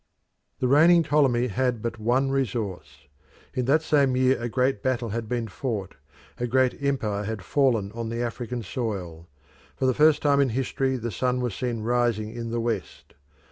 The 0.59 0.67
reigning 0.67 1.03
Ptolemy 1.03 1.49
had 1.49 1.83
but 1.83 1.99
one 1.99 2.31
resource. 2.31 3.05
In 3.53 3.65
that 3.65 3.83
same 3.83 4.15
year 4.17 4.41
a 4.41 4.49
great 4.49 4.81
battle 4.81 5.09
had 5.09 5.29
been 5.29 5.47
fought, 5.47 5.93
a 6.39 6.47
great 6.47 6.81
empire 6.81 7.23
had 7.25 7.43
fallen 7.43 7.91
on 7.91 8.09
the 8.09 8.19
African 8.23 8.63
soil. 8.63 9.29
For 9.75 9.85
the 9.85 9.93
first 9.93 10.23
time 10.23 10.39
in 10.41 10.49
history 10.49 10.97
the 10.97 11.11
sun 11.11 11.39
was 11.39 11.53
seen 11.53 11.81
rising 11.83 12.31
in 12.31 12.49
the 12.49 12.59
West. 12.59 13.13